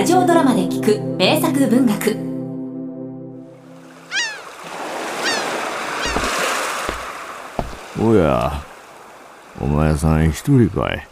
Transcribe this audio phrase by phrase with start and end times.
[0.00, 2.16] ラジオドラマで聞く名作文学。
[8.02, 8.50] おや
[9.60, 11.06] お前さん一人かい。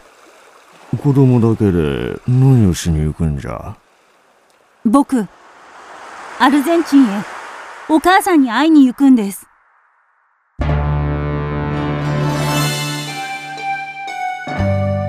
[0.96, 3.74] 子供だけで何をしに行くんじゃ？
[4.86, 5.28] 僕
[6.38, 7.22] アルゼンチンへ。
[7.90, 9.46] お母さんに会いに行くんです。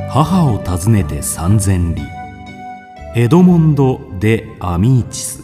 [0.09, 2.18] 母を訪ねて三千里
[3.15, 5.43] エドモンド・デ・アミーチス。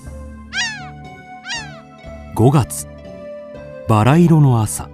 [2.36, 2.88] 5月。
[3.88, 4.88] バラ色の朝。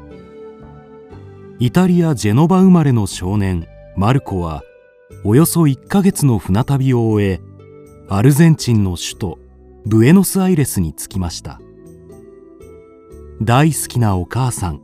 [1.60, 4.64] イタリア・ジェノバ生まれの少年マルコは
[5.26, 7.42] およそ1ヶ月の船旅を終え
[8.08, 9.40] アルゼンチンの首都
[9.86, 11.60] ブエノスアイレスに着きました。
[13.42, 14.82] 大好きなお母さん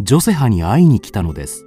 [0.00, 1.64] ジョセハに会いに来たのです。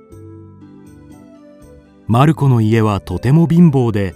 [2.08, 4.16] マルコの家はとても貧乏で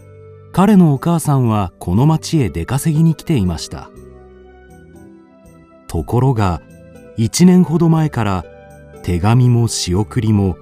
[0.56, 3.90] 彼のお母さんはこの町へ出稼ぎに来ていました。
[5.88, 6.62] ところが
[7.18, 8.46] 1年ほど前から
[9.04, 10.56] 手紙も仕送りも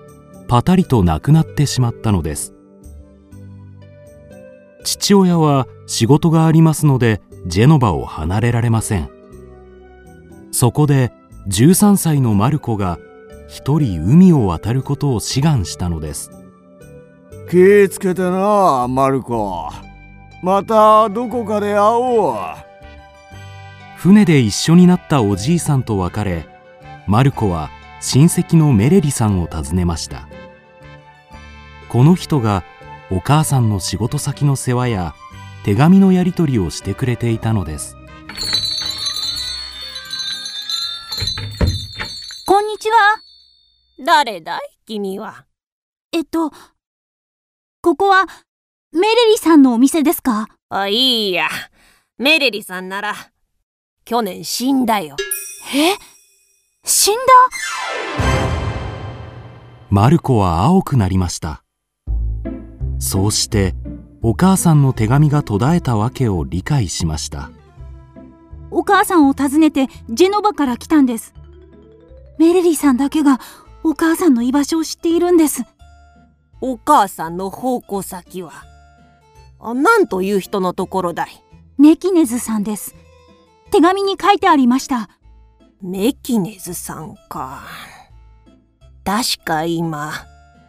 [0.48, 2.56] パタリとなくなってしまったのです。
[4.84, 9.12] 父親は仕事がありますのでジェノバを離れられません。
[10.52, 11.14] そこで
[11.50, 12.98] 13歳のマルコが
[13.48, 16.43] 一人海を渡ることを志願したのです。
[17.50, 19.70] 気ぃつけてなマルコ。
[20.42, 22.36] またどこかで会おう。
[23.98, 26.48] 船で一緒になったおじいさんと別れ
[27.08, 27.70] マルコは
[28.02, 30.28] 親戚のメレリさんを訪ねました。
[31.90, 32.64] この人が
[33.12, 35.14] お母さんの仕事先の世話や
[35.64, 37.96] 手紙のやり取りをしてくれていたのです。
[42.48, 42.96] こんにちは。
[44.04, 44.62] 誰だい？
[44.86, 45.46] 君は。
[46.12, 46.52] えっと
[47.86, 48.28] ここは
[48.94, 50.48] メレリさんのお店ですか？
[50.70, 51.50] あ、いいや。
[52.18, 53.14] メレリさんなら、
[54.06, 55.18] 去年死んだよ。
[55.76, 55.98] え？
[56.86, 57.22] 死んだ？
[59.90, 61.62] マルコは青くなりました。
[63.00, 63.76] そうして
[64.22, 67.52] お母さんの手紙が途絶えたわけを理解しました。
[68.72, 71.34] お母さんを訪ねてジェノバから来たんです。
[72.40, 73.42] メレリさんだけが
[73.84, 75.64] お母さんの居場所を知っているんです
[76.66, 78.54] お母さんの奉公先は。
[79.60, 81.28] あ、なんという人のところだい？
[81.78, 82.96] メキネズさんです
[83.70, 85.10] 手紙に書いてありました
[85.82, 87.64] メキネズさんか。
[89.04, 90.14] 確か今、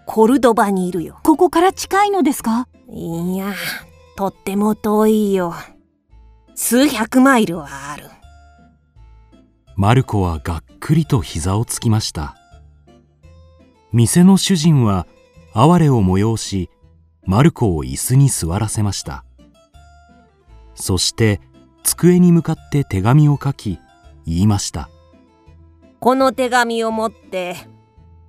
[0.05, 1.21] コルドバにいるよ。
[1.23, 2.67] ここから近いのですか？
[2.91, 3.55] いや、
[4.17, 5.55] とっても遠いよ。
[6.57, 8.11] 数百マイルはある。
[9.77, 12.37] マルコはがっくりと膝をつきました
[13.93, 15.07] 店の主人は
[15.55, 16.71] 哀れを催し
[17.25, 19.25] マルコを椅子に座らせました
[20.75, 21.41] そして
[21.83, 23.79] 机に向かって手紙を書き
[24.27, 24.91] 言いました
[26.05, 27.57] この手紙を持って、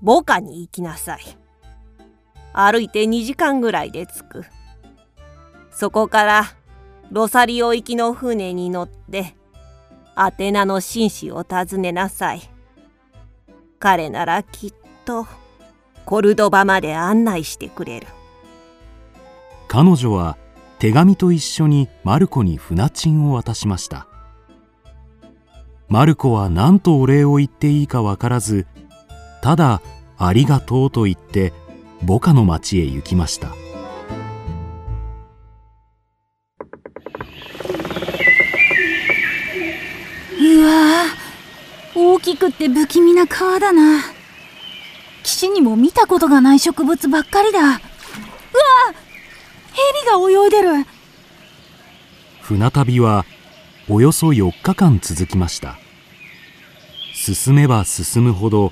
[0.02, 1.20] ボカに行きなさい。
[2.54, 4.46] 歩いて2時間ぐらいで着く。
[5.72, 6.46] そこから、
[7.12, 9.36] ロサリオ行きの船に乗って、
[10.16, 12.50] アテナの紳士を訪ねなさい。
[13.78, 15.28] 彼ならきっと、
[16.06, 18.08] コルドバまで案内してくれる。
[19.68, 20.38] 彼女は
[20.78, 24.08] 手紙と一緒にマルコに船賃を渡しました。
[25.90, 28.66] マルコは何とお礼を言っていいかわからず
[29.42, 29.82] ただ
[30.18, 31.54] 「ありがとう」と言って
[32.02, 33.48] ボカの町へ行きました。
[33.48, 33.52] う
[40.62, 44.15] わー大きくって不気味な川だな
[45.46, 47.60] 岸にも見たことがない植物ばっかりだ。
[47.60, 47.78] うわ
[50.10, 50.86] 蛇が泳いでる。
[52.42, 53.26] 船旅は
[53.88, 55.78] およそ4日間続きました。
[57.14, 58.72] 進めば進むほど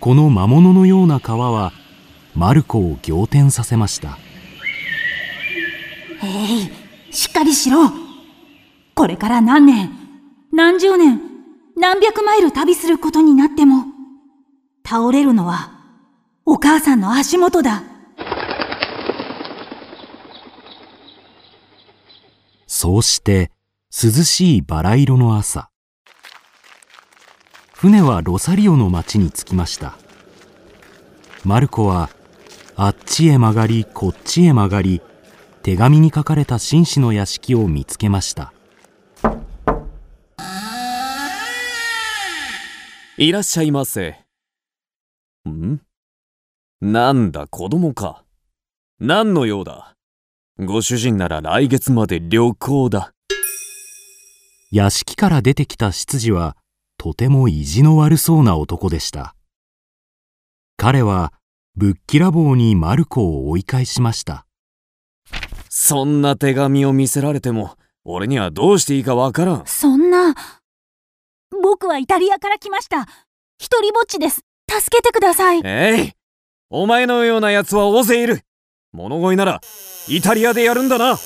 [0.00, 1.72] この魔物のような川は
[2.34, 4.18] マルコを仰天させました。
[6.22, 6.70] え
[7.10, 7.90] いしっかりしろ。
[8.94, 9.90] これから何年？
[10.52, 11.20] 何十年？
[11.76, 13.84] 何百マイル旅することになっても
[14.86, 15.73] 倒れるのは
[16.46, 17.82] お母さんの足元だ。
[22.66, 23.50] そうして
[23.90, 25.70] 涼しいバラ色の朝。
[27.72, 29.96] 船はロサリオの町に着きました。
[31.44, 32.10] マルコは
[32.76, 35.00] あっちへ曲がりこっちへ曲がり
[35.62, 38.52] 手紙に書かれた紳士の屋敷を見つけました。
[43.16, 44.18] いらっしゃいませ。
[45.48, 45.80] ん？
[46.86, 48.24] なんだ子供か。
[49.00, 49.94] 何の用だ
[50.58, 53.14] ご主人なら来月まで旅行だ。
[54.70, 56.58] 屋敷から出てきた執事は
[56.98, 59.34] とても意地の悪そうな男でした
[60.76, 61.32] 彼は
[61.74, 64.44] ぶっきらぼうにマルコを追い返しました
[65.70, 70.34] そんな手紙を見せられても俺にはどうしていいかわからんそんな。
[71.50, 73.06] 僕はイタリアから来ました。
[73.58, 74.42] 一人ぼっちです。
[74.70, 75.62] 助けてください。
[75.64, 76.23] えい
[76.76, 78.40] お前のような奴は大勢いる
[78.92, 79.60] 物乞いなら
[80.08, 81.16] イタリアでやるんだなあ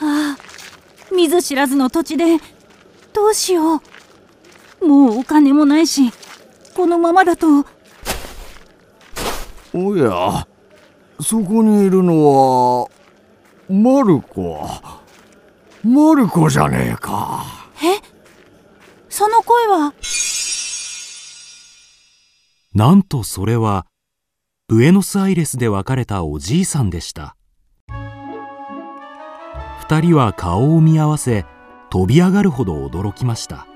[0.00, 0.36] あ、
[1.14, 2.38] 見ず知らずの土地で、
[3.12, 3.76] どうしよ
[4.80, 4.84] う。
[4.84, 6.10] もうお金もないし、
[6.74, 7.64] このままだと、
[9.72, 10.48] おや、
[11.20, 12.88] そこにいるのは、
[13.70, 14.68] マルコ。
[15.84, 17.44] マルコじゃねえか。
[17.84, 18.02] え？
[19.08, 19.94] その声は、
[22.74, 23.86] なんとそれは
[24.66, 27.36] ブエノスアイレスで別れたおじいさんでした
[29.80, 31.46] 二人は顔を見合わせ
[31.90, 33.68] 飛び上がるほど驚きました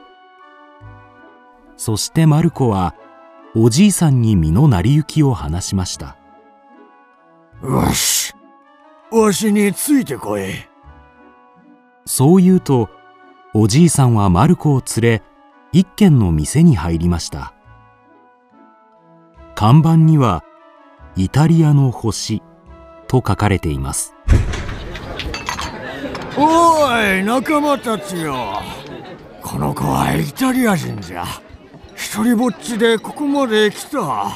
[1.77, 2.97] そしてマルコは
[3.55, 6.17] おじいさんに身の成り行きを話しました
[7.63, 8.35] よし。
[9.11, 10.53] わしについてこい。
[12.05, 12.89] そう言うと
[13.55, 15.23] おじいさんはマルコを連れ
[15.73, 17.53] 一軒の店に入りました
[19.61, 20.45] 看板には
[21.19, 22.45] 「イタリアの星」
[23.09, 24.15] と書かれています
[26.37, 28.63] おい、仲間たちよ。
[29.43, 31.25] この子はイタリア人じゃ。
[31.97, 34.31] 一人ぼっちでここまで来た。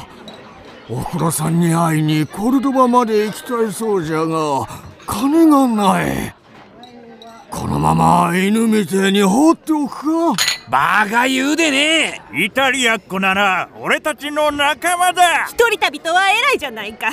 [0.91, 4.67] おふろさんに会いにコルドバまで行きたいそうじゃが、
[5.07, 6.35] 金がない。
[7.53, 10.43] このまま犬みてえに放っておくか。
[10.71, 12.23] バカ言うでね。
[12.33, 15.45] イタリアっ子なら俺たちの仲間だ。
[15.45, 17.11] 一人旅とは偉いじゃないか。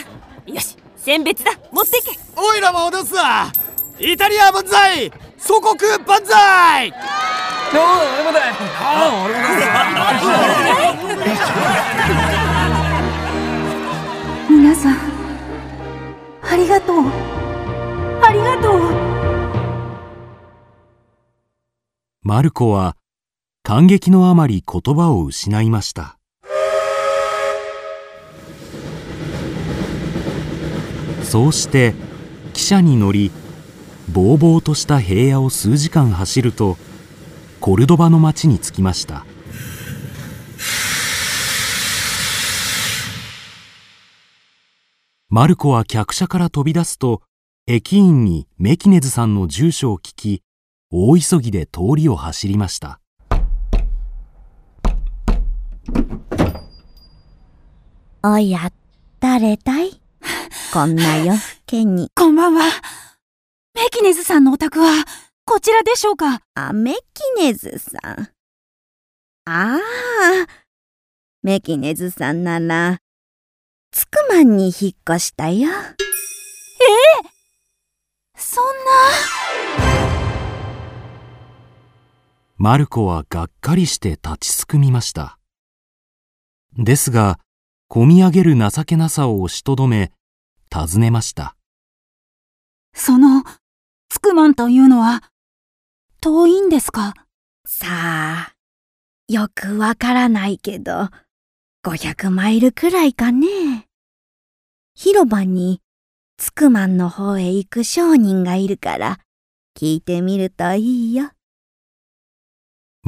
[0.48, 1.52] よし選別だ。
[1.74, 2.18] 持ってけ。
[2.38, 3.52] おいらも踊すわ
[4.00, 5.12] イタリア万歳。
[5.38, 5.76] 祖国
[6.08, 6.94] 万歳。
[14.50, 14.98] 皆さん、
[16.52, 16.96] ありがとう。
[18.24, 18.72] ありがと
[19.06, 19.09] う。
[22.22, 22.98] マルコは
[23.64, 26.18] 感激のあまり言葉を失いました。
[31.24, 31.94] そうして
[32.52, 33.32] 汽車に乗り
[34.12, 36.78] ぼうぼうとした平野を数時間走ると
[37.62, 39.26] コルドバの町に着きました。
[45.30, 47.22] マルコは客車から飛び出すと
[47.66, 50.42] 駅員にメキネズさんの住所を聞き
[50.92, 53.00] 大急ぎで通りを走りました
[58.24, 58.72] おや、
[59.20, 60.02] 誰だい？
[60.74, 62.10] こんな夜更けに。
[62.16, 62.64] こんばんは。
[63.76, 65.06] メキネズさんのお宅は、
[65.46, 66.42] こちらでしょうか？
[66.56, 68.30] あ、メキネズさん。
[69.46, 69.80] ああ、
[71.44, 72.98] メキネズさんなら、
[73.92, 75.70] つくまんに引っ越したよ。
[78.36, 78.66] そん
[79.94, 79.99] な？
[82.62, 85.40] マルコはがっかりして立ちすくみました
[86.78, 87.40] ですが
[87.88, 90.12] こみ上げる情けなさを押しとどめ
[90.70, 91.56] 尋ねました
[92.94, 93.44] その、
[94.10, 95.24] つくまんというのは、
[96.20, 97.14] 遠いんですか？
[97.66, 98.54] さあ、
[99.30, 101.08] よくわからないけど、
[101.86, 103.86] 500マイルくらいかね。
[104.96, 105.82] 広場に、
[106.38, 109.20] つくまんの方へ行く商人がいるから、
[109.78, 111.32] 聞いてみるといいよ。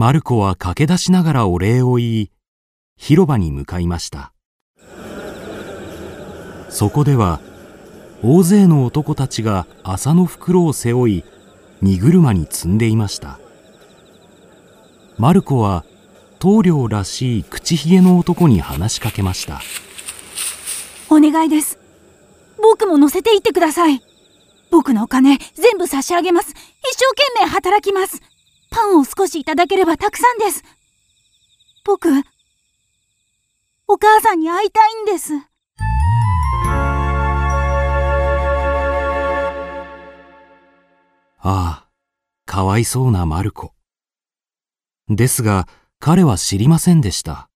[0.01, 2.31] マルコは駆け出しながらお礼を言い
[2.97, 4.33] 広場に向かいました
[6.69, 7.39] そこでは
[8.23, 11.23] 大勢の男たちが麻の袋を背負い
[11.83, 13.39] 荷車に積んでいました
[15.19, 15.85] マルコは
[16.39, 19.61] 棟梁らしい口ひげの男に話しかけました
[21.11, 21.77] お願いです。
[22.57, 24.01] 僕も乗せていってください。
[24.71, 26.49] 僕のお金、全部差し上げます。
[26.49, 28.30] 一生懸命働きます。
[28.71, 30.63] パンを少しいただければたくさんです。
[31.85, 32.09] 僕、
[33.87, 35.33] お母さんに会いたいんです。
[41.43, 41.87] ああ
[42.45, 43.73] かわいそうなマルコ
[45.09, 45.67] ですが
[45.99, 47.49] 彼は知りませんでした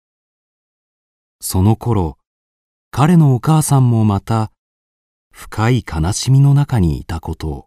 [1.39, 2.17] その頃
[2.89, 4.51] 彼のお母さんもまた
[5.31, 7.65] 深い悲しみの中にいたことを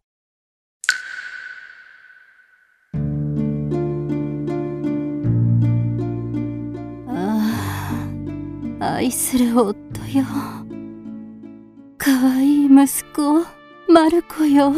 [8.80, 9.74] 愛する夫
[10.06, 10.24] よ。
[11.96, 13.44] かわい息子
[13.92, 14.72] マルコよ。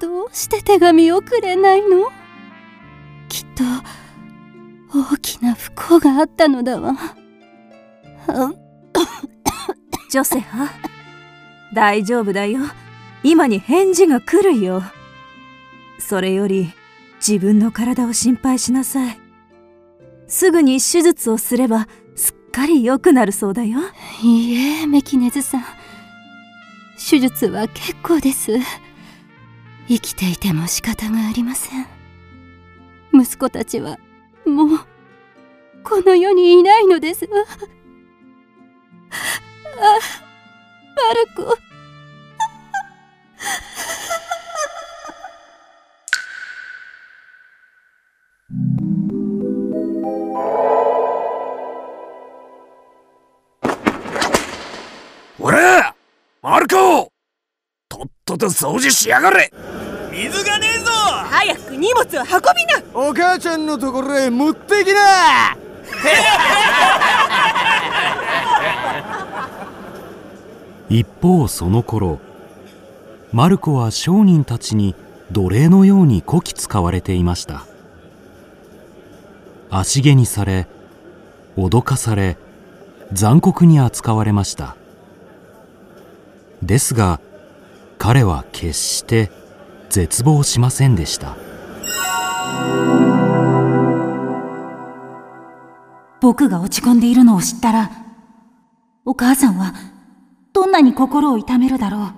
[0.00, 2.10] どうして手紙をくれないの？
[3.28, 3.62] きっと
[5.12, 6.94] 大きな不幸があったのだわ。
[10.10, 10.70] ジョセハ
[11.72, 12.60] 大丈夫だよ。
[13.22, 14.82] 今に返事が来るよ。
[15.98, 16.72] それより
[17.26, 19.18] 自分の体を心配しなさい。
[20.26, 21.86] すぐに手術をすれば
[22.54, 23.80] かり良くなるそうだよ。
[24.22, 25.64] いいえメキネズさん。
[26.96, 28.52] 手術は結構です。
[29.88, 31.86] 生きていても仕方がありません。
[33.12, 33.98] 息子たちは
[34.46, 34.68] もう
[35.82, 37.24] この世にいないのです。
[37.24, 37.58] わあ
[41.36, 41.58] マルコ
[56.74, 57.12] マルコ
[57.88, 59.52] とっとと掃除しやがれ。
[60.10, 60.90] 水がねえぞ。
[60.90, 62.26] 早く荷物を運
[62.56, 62.82] びな。
[62.94, 65.56] お母ちゃんのところへ持ってきな。
[70.90, 72.20] 一方その頃
[73.32, 74.94] マルコは商人たちに
[75.32, 77.64] 奴隷のようにこき使われていました。
[79.70, 80.68] 足毛にされ
[81.56, 82.36] 脅かされ
[83.12, 84.76] 残酷に扱われました
[86.66, 87.20] ですが
[87.98, 89.30] 彼は決して
[89.90, 91.36] 絶望しませんでした
[96.24, 97.90] 僕が落ち込んでいるのを知ったら、
[99.04, 99.74] お母さんは
[100.54, 102.14] どんなに心を痛めるだろ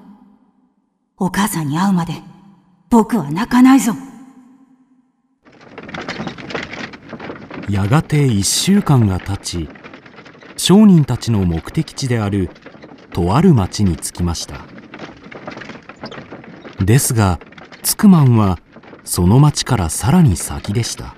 [1.19, 1.25] う。
[1.25, 2.13] お母さんに会うまで
[2.89, 3.95] 僕は泣かないぞ。
[7.69, 9.69] やがて一週間が経ち
[10.57, 12.51] 商人たちの目的地である
[13.17, 14.67] とある町に着きました。
[16.85, 17.41] ですが
[17.83, 18.59] ツクマンは
[19.05, 21.17] その町からさらに先でした。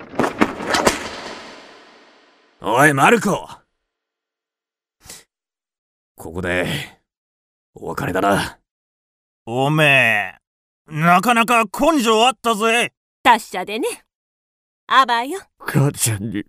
[2.61, 3.49] おいマルコ。
[6.15, 6.69] ここで
[7.75, 8.61] お別れだな。
[9.45, 10.39] おめ
[10.89, 12.93] えなかなか根性あったぜ。
[13.25, 13.89] 達者でね。
[14.87, 15.41] あばよ。
[15.59, 16.45] 母ちゃんに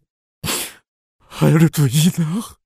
[1.28, 1.90] 会えるといい
[2.20, 2.59] な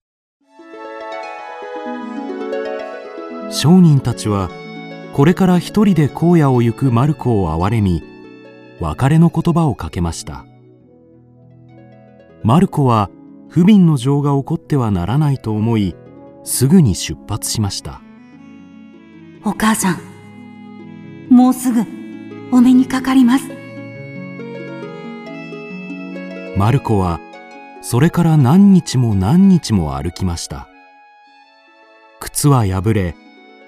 [3.54, 4.50] 商人たちは
[5.14, 8.04] これから一人で荒野を行くマルコを憐れみ
[8.80, 10.46] 別れの言葉をかけました。
[12.42, 13.12] マルコは
[13.50, 15.96] 不憫の情が起こってはならないと思い
[16.44, 18.02] すぐに出発しました。
[19.46, 21.82] お母さん、もうすぐ
[22.52, 23.46] お目にかかります。
[26.58, 27.20] マルコは
[27.82, 30.68] それから何日も何日も歩きました。
[32.20, 33.16] 靴は破れ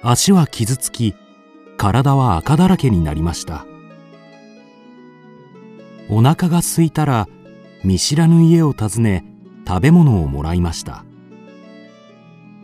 [0.08, 1.16] 足は傷つき
[1.78, 3.66] 体は赤だらけになりました。
[6.12, 7.28] お腹が空いたら
[7.84, 9.26] 見知らぬ家を訪ね
[9.68, 11.04] 食べ物をもらいました。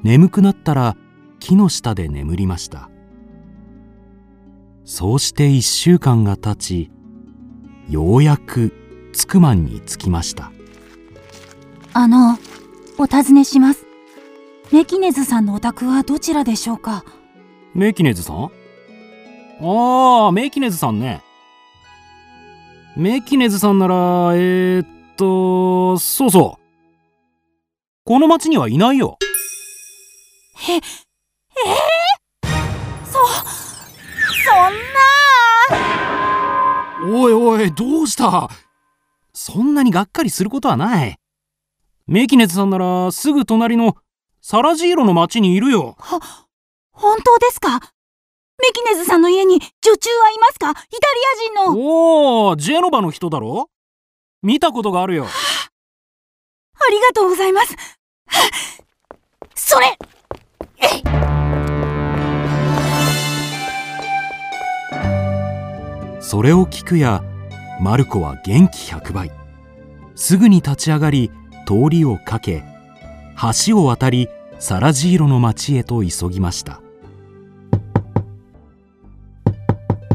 [0.03, 0.95] 眠くなったら
[1.39, 2.91] 木の下で眠りました。
[4.85, 6.91] そうして一週間が経ち
[7.89, 8.71] ようやく
[9.13, 10.51] ツクマンに着きました。
[11.93, 12.37] あの、
[12.99, 13.87] お尋ねします。
[14.71, 17.03] メキネズさんのお宅はどちらでしょうか？
[17.73, 18.51] メキネズさん？
[19.61, 21.21] ああ、メキネズさんね。
[22.97, 23.95] メキネズさんなら、
[24.35, 26.61] えー、っと、そうそう。
[28.03, 29.17] この町にはいないよ。
[30.69, 30.81] え、えー、
[33.05, 34.51] そ、そ
[37.09, 38.49] んなおいおい、どうした？
[39.33, 41.15] そんなにがっかりすることはない。
[42.05, 43.95] メキネズさんならすぐ隣の
[44.41, 45.95] サラジーロの町にいるよ。
[45.99, 46.19] は、
[46.91, 47.79] 本当ですか？
[47.79, 50.71] メキネズさんの家に女中はいますか？
[50.71, 50.85] イタリ
[51.65, 51.79] ア人の。
[51.79, 53.69] おお、ジェノバの人だろ？
[54.43, 55.25] 見たことがあるよ。
[55.27, 57.75] ありがとうございます。
[59.55, 59.97] それ
[66.19, 67.21] それを聞くや、
[67.81, 69.31] マルコは元気100倍。
[70.15, 71.29] すぐに立ち上がり、
[71.67, 72.63] 通りをかけ、
[73.67, 74.29] 橋を渡り、
[74.61, 76.83] サラジーロの町へと急ぎました。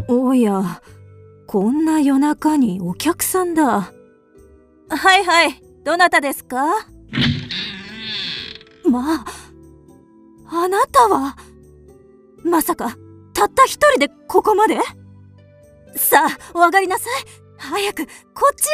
[0.07, 0.81] おや
[1.49, 3.91] こんな夜中にお客さんだ。
[4.89, 6.65] はいはいどなたですか？
[8.89, 9.25] まあ
[10.49, 11.37] あなたは？
[12.45, 12.97] まさか
[13.35, 14.79] たった一人でここまで？
[15.97, 17.25] さあお上がりなさい。
[17.59, 18.69] 早くこっち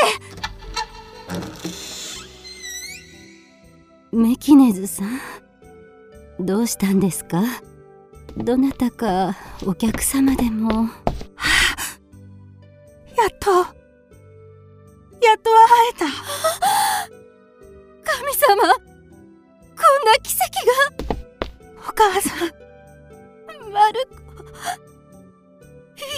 [4.15, 5.19] メキネズさん
[6.43, 7.43] どうしたんですか？
[8.37, 10.89] どなたかお客様でも？
[13.17, 13.51] やっと。
[15.25, 15.59] やっと会
[15.91, 16.07] えた。
[18.05, 21.17] 神様こんな奇跡が。
[21.89, 22.39] お母さん。
[23.73, 24.13] マルコ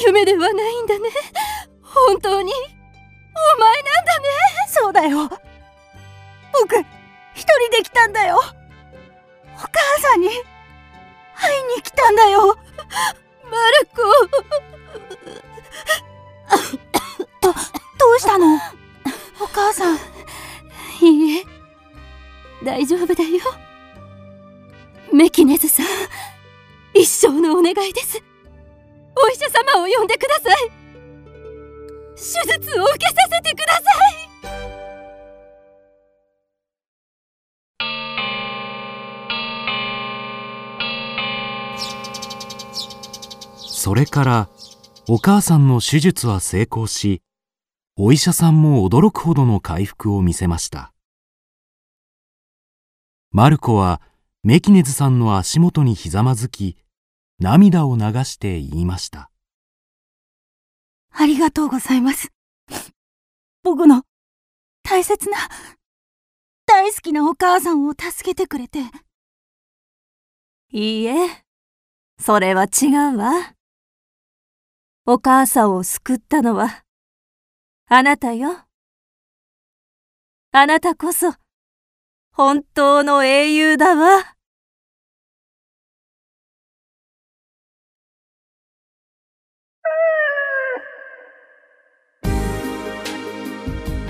[0.06, 1.08] 夢ではないんだね。
[1.82, 4.24] 本当にお前なんだね。
[4.68, 5.28] そうだよ。
[6.52, 6.76] 僕
[7.34, 8.40] 一人で来たんだよ
[10.04, 12.56] さんに会いに来たんだよ。
[13.44, 14.02] マルコ。
[17.40, 17.52] ど
[17.98, 18.56] どうしたの？
[19.40, 19.96] お母さん。
[21.00, 21.44] いいえ。
[22.64, 23.40] 大丈夫だよ。
[25.12, 25.86] メキネズさん。
[26.94, 28.22] 一生のお願いです。
[29.16, 30.70] お医者様を呼んでください。
[32.16, 33.80] 手術を受けさせてくださ
[34.20, 34.23] い。
[43.84, 44.48] それから
[45.10, 47.20] お母さんの手術は成功し
[47.98, 50.94] お医者さんも驚くほどの回復を見せました。
[53.30, 54.00] マルコは
[54.42, 56.78] メキネズさんの足元にひざまずき
[57.38, 59.30] 涙を流して言いました。
[61.12, 62.32] ありがとうございます。
[63.62, 64.04] 僕の
[64.82, 65.36] 大切な
[66.64, 68.78] 大好きなお母さんを助けてくれて。
[70.72, 71.44] いいえ
[72.18, 73.54] それは違うわ。
[75.06, 76.82] お母さんを救ったのは
[77.90, 78.60] あなたよ。
[80.50, 81.34] あなたこそ
[82.32, 84.34] 本当の英雄だわ。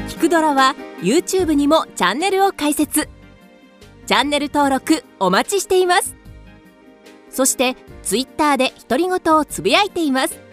[0.09, 3.09] キクドラは YouTube にもチャンネルを開設。
[4.07, 6.15] チャンネル登録お待ちしています。
[7.31, 10.44] そして Twitter で独り言をつぶやいています。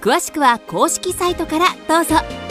[0.00, 2.47] 詳しくは公式サイトからどうぞ。